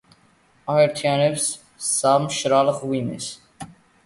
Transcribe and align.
აერთიანებს 0.75 1.45
სამ 1.89 2.25
მშრალ 2.31 2.73
მღვიმეს. 2.79 3.31